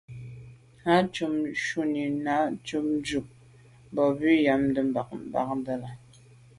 Á 0.93 0.95
cúp 1.13 1.31
mbə̄ 1.37 1.51
shúnī 1.65 2.03
nâʼ 2.25 2.45
kghút 2.65 2.89
jùp 3.07 3.27
bǎʼ 3.95 4.09
bû 4.17 4.27
ŋgámbándá. 4.45 5.87